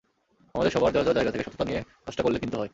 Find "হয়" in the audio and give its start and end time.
2.57-2.69